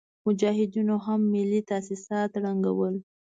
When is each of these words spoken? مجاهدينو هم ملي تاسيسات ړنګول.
مجاهدينو 0.25 0.95
هم 1.05 1.19
ملي 1.33 1.61
تاسيسات 1.69 2.31
ړنګول. 2.43 2.95